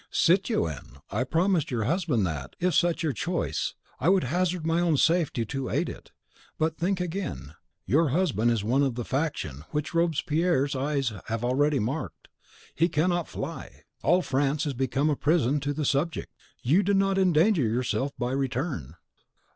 [0.09, 4.97] "Citoyenne, I promised your husband that, if such your choice, I would hazard my own
[4.97, 6.11] safety to aid it.
[6.57, 7.53] But think again!
[7.85, 12.29] Your husband is one of the faction which Robespierre's eyes have already marked;
[12.73, 13.83] he cannot fly.
[14.01, 16.33] All France is become a prison to the 'suspect.'
[16.63, 18.95] You do not endanger yourself by return.